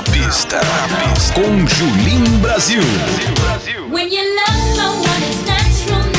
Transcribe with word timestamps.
Na 0.00 0.04
pista, 0.04 0.56
na 0.56 1.12
pista. 1.12 1.34
Com 1.34 1.66
Julim 1.66 2.24
Brasil. 2.40 2.80
Brasil. 3.38 3.86
When 3.90 4.10
you 4.10 4.24
love 4.34 4.74
someone, 4.74 5.22
it's 5.28 5.42
natural. 5.46 6.09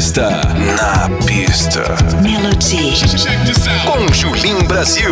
pista. 0.00 0.30
Na 0.30 1.10
pista. 1.26 1.82
Melody. 2.22 2.94
Com 3.84 4.10
Julinho 4.14 4.64
Brasil. 4.64 5.10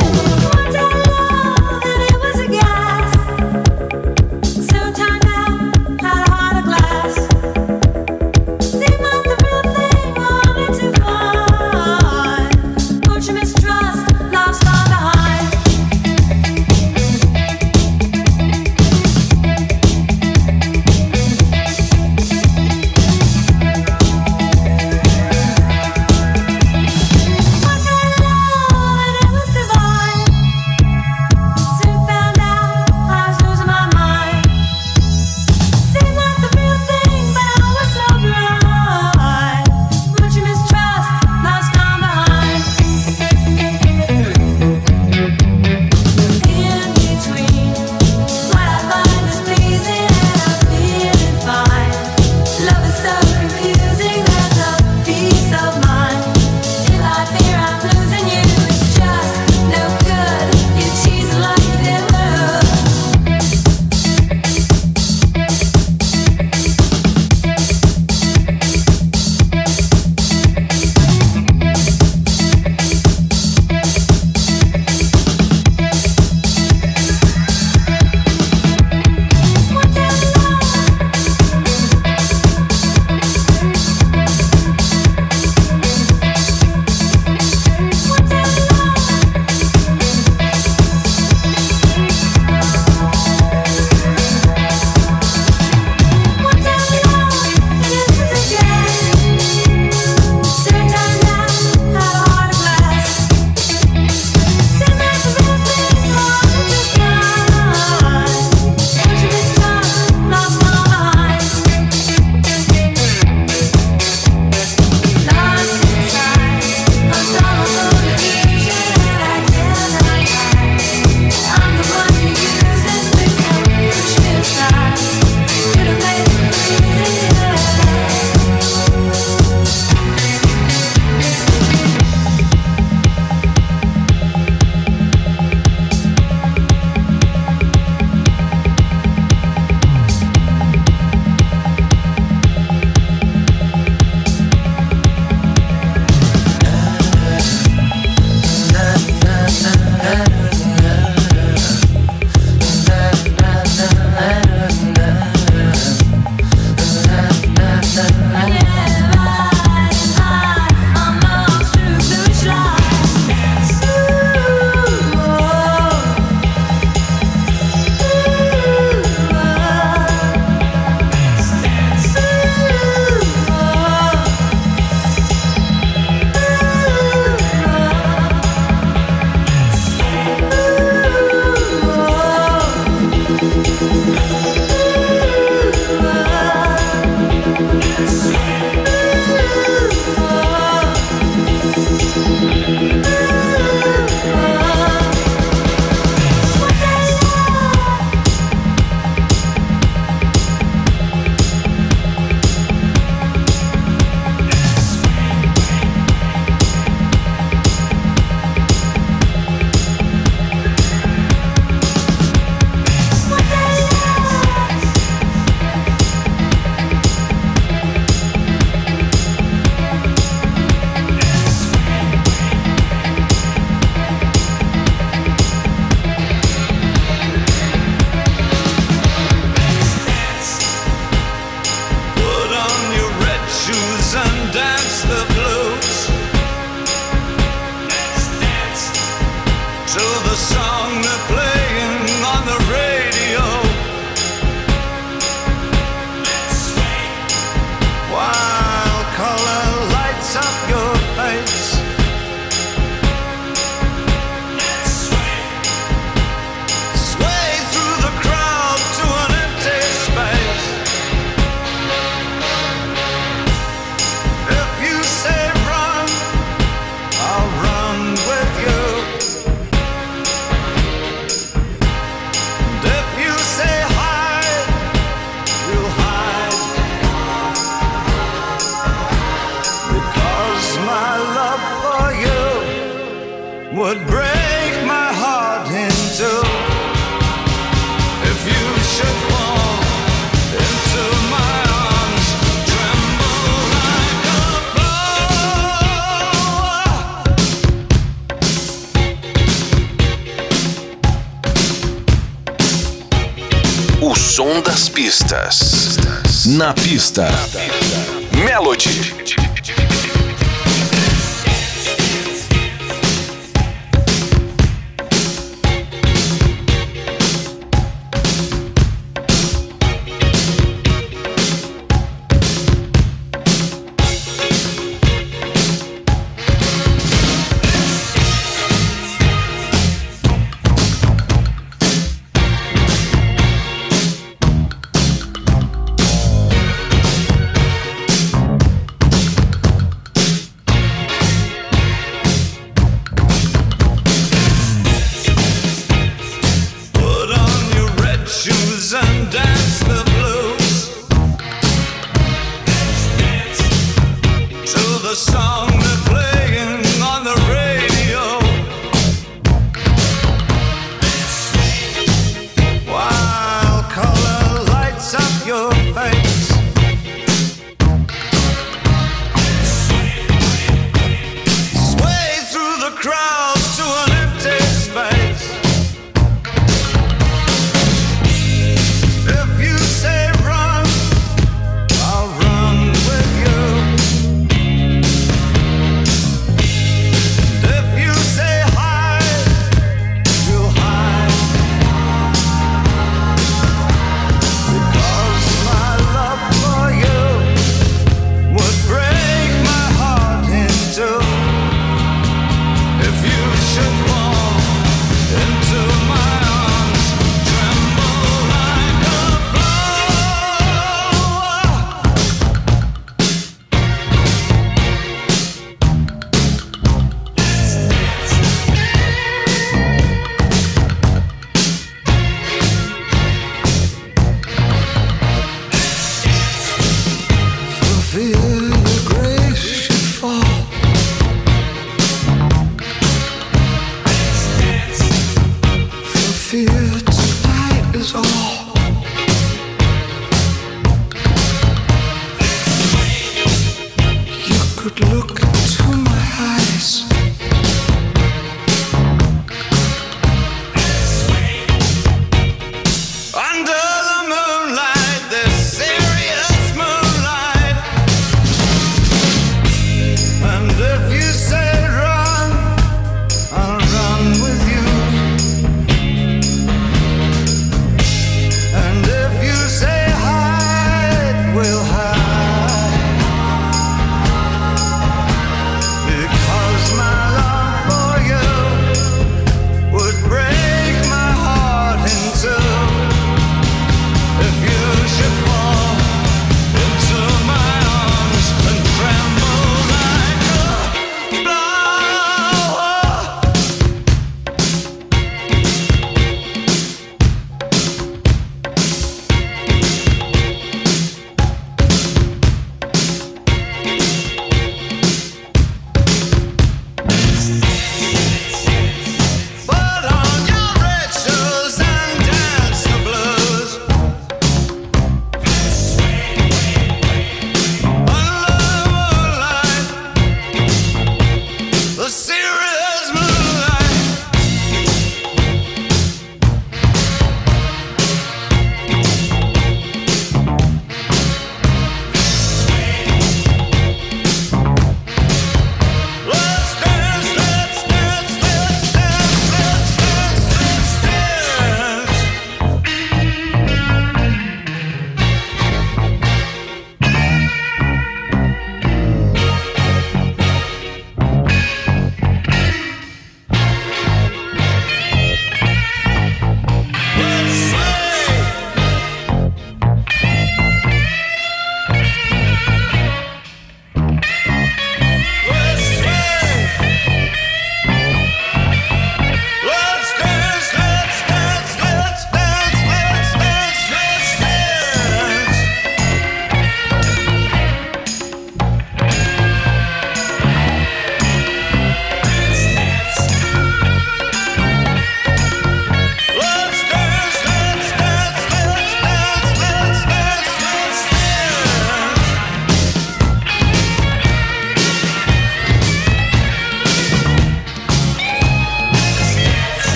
Na 306.69 306.75
pista. 306.75 307.23
Melody. 307.23 307.78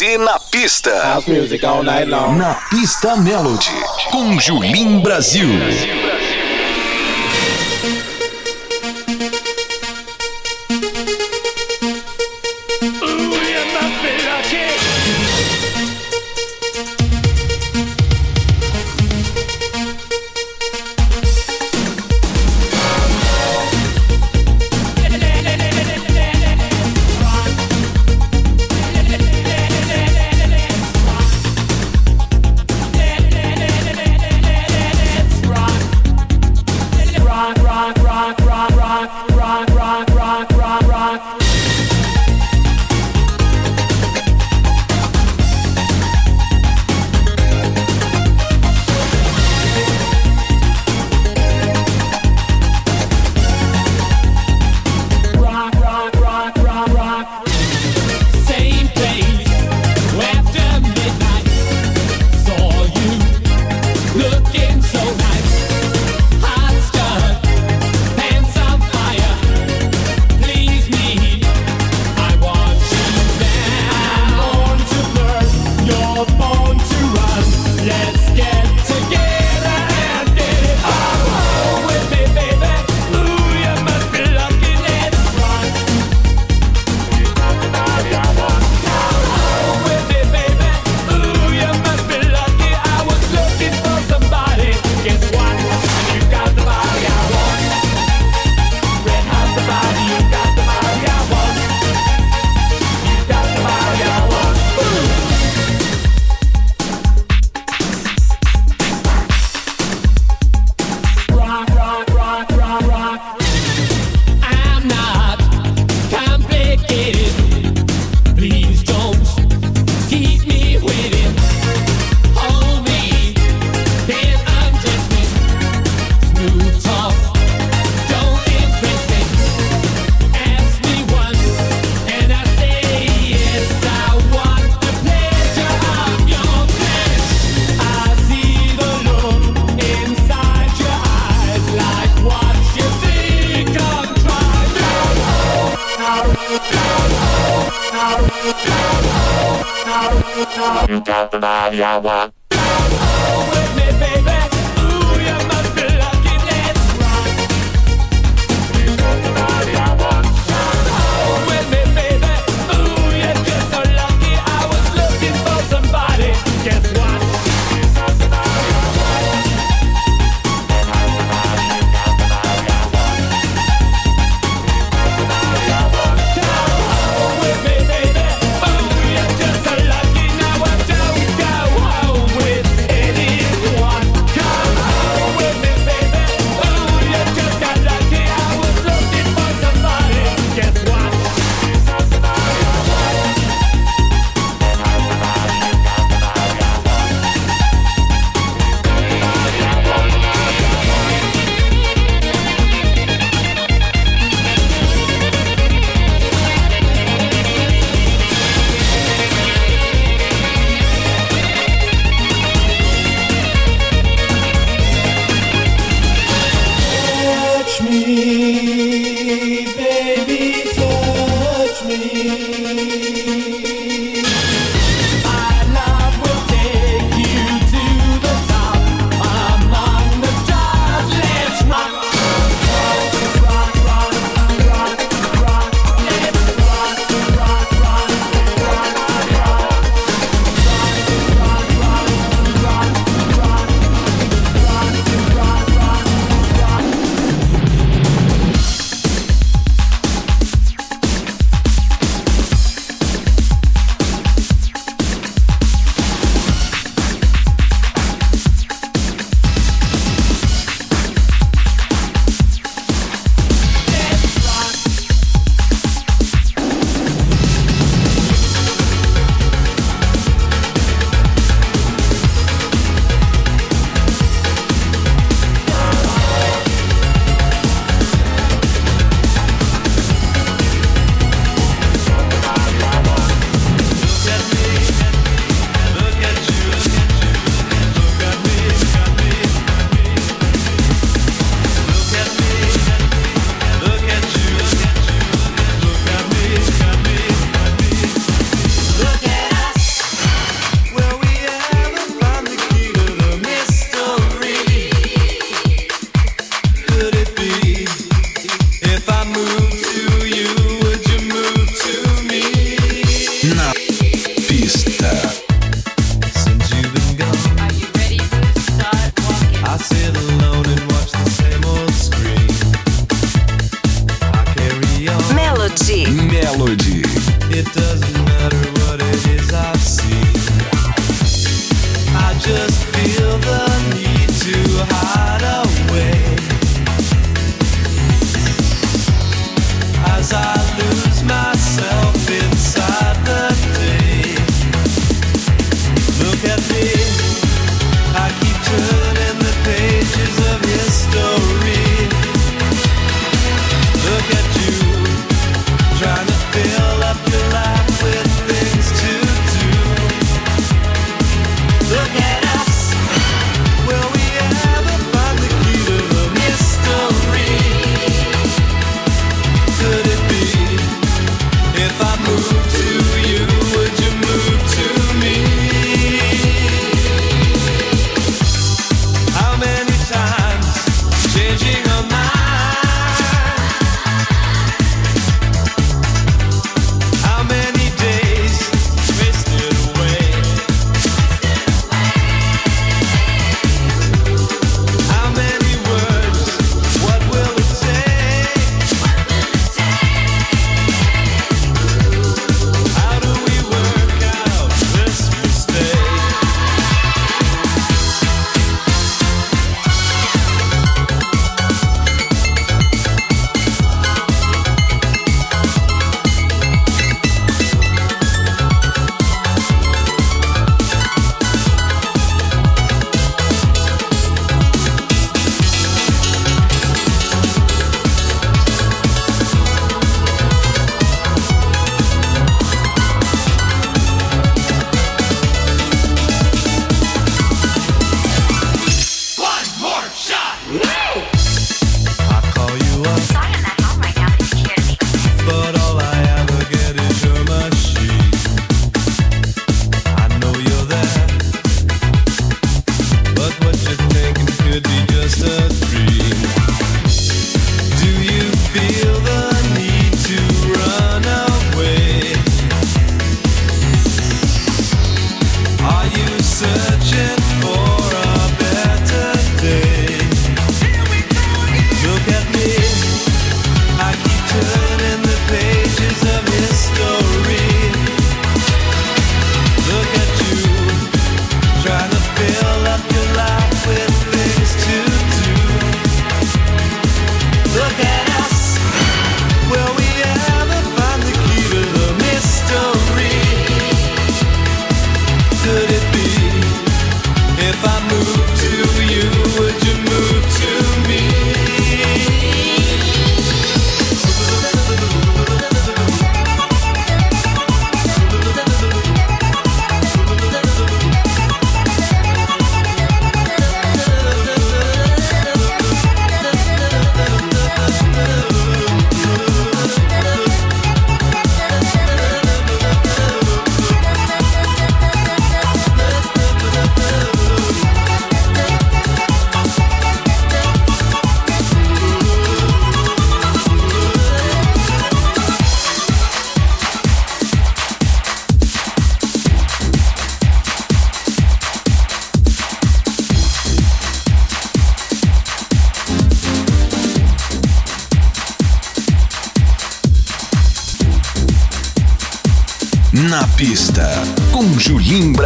Você 0.00 0.16
na 0.16 0.40
pista. 0.40 0.90
Na 2.38 2.54
pista 2.70 3.16
Melody. 3.16 3.70
Com 4.10 4.40
Julim 4.40 4.98
Brasil. 5.00 5.46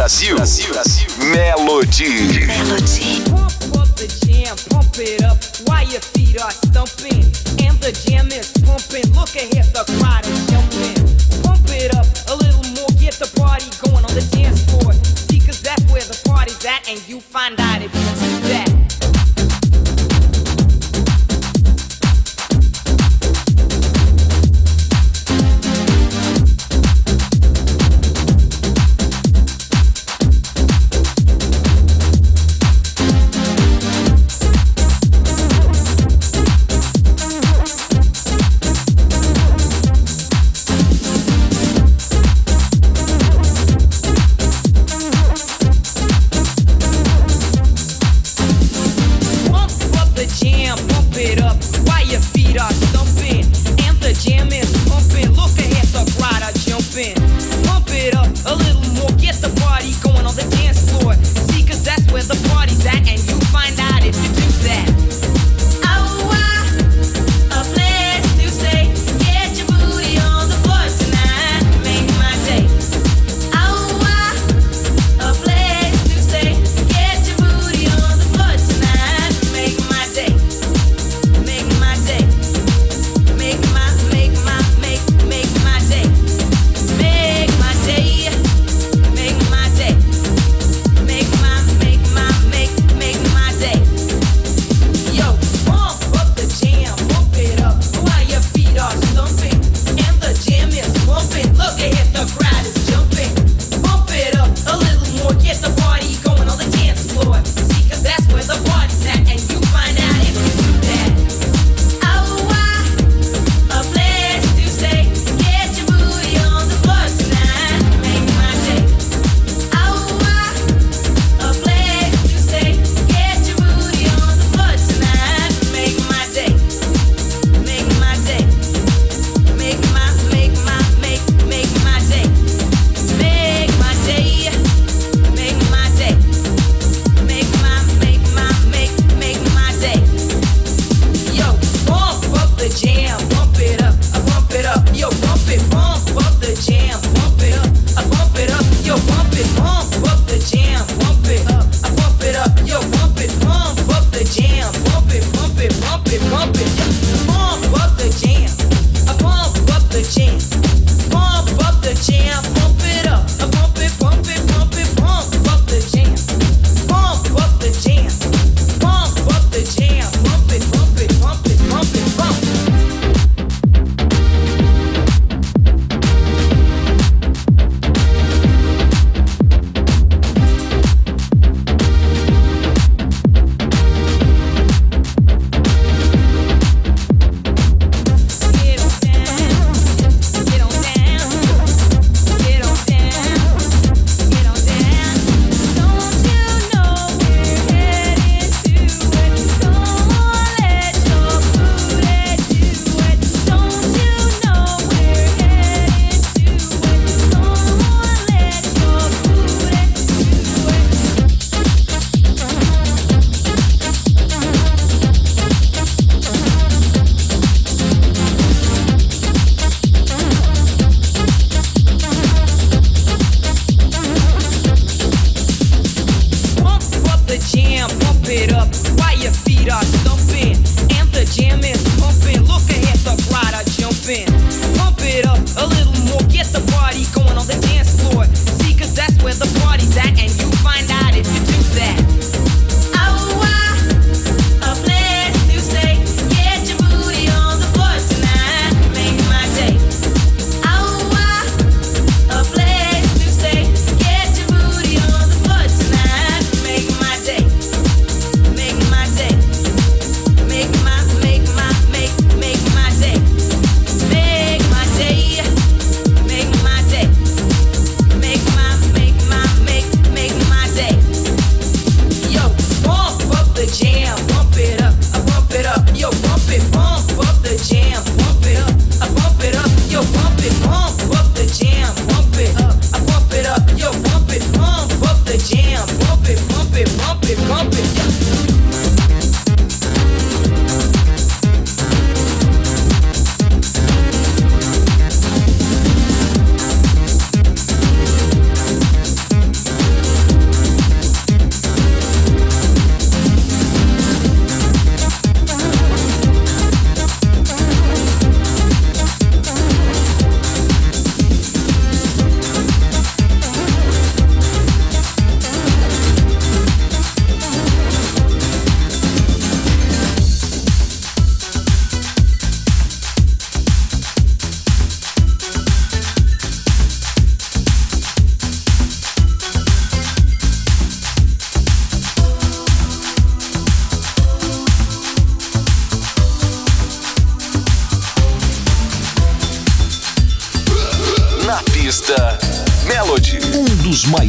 Brasil. 0.05 0.37
Brasil. 0.37 0.73
Brasil. 0.73 1.09
Melody. 1.33 2.45
Melody. 2.45 3.23
Pump 3.31 3.51
up 3.75 3.89
the 3.97 4.07
jam, 4.23 4.55
pump 4.69 4.95
it 4.99 5.23
up 5.23 5.37
while 5.67 5.83
your 5.87 5.99
feet 5.99 6.39
are 6.41 6.51
stumping. 6.51 7.25
And 7.63 7.75
the 7.81 7.91
jam 8.05 8.27
is 8.27 8.53
pumping. 8.63 9.11
Look 9.13 9.35
ahead, 9.35 9.65
the 9.73 9.83
crowd 9.97 10.25
is 10.25 10.45
jumping. 10.47 10.95
Pump 11.43 11.67
it 11.69 11.95
up 11.95 12.05
a 12.29 12.35
little 12.35 12.63
more, 12.77 12.91
get 12.99 13.15
the 13.15 13.31
party 13.39 13.67
going 13.81 14.05
on 14.05 14.13
the 14.13 14.25
dance 14.31 14.63
floor. 14.69 14.93
See, 14.93 15.39
cause 15.39 15.61
that's 15.61 15.83
where 15.91 16.03
the 16.03 16.21
party's 16.29 16.63
at, 16.65 16.87
and 16.87 17.01
you 17.09 17.19
find 17.19 17.59
out 17.59 17.81
if 17.81 17.93
you 17.93 18.39
do 18.41 18.47
that. 18.49 18.84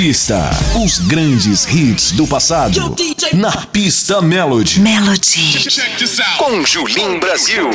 Pista, 0.00 0.48
os 0.82 0.98
grandes 1.00 1.66
hits 1.66 2.12
do 2.12 2.26
passado. 2.26 2.96
Na 3.34 3.52
Pista 3.66 4.22
Melody. 4.22 4.80
Melody. 4.80 5.58
Com 6.38 6.64
Julim 6.64 7.20
Brasil. 7.20 7.68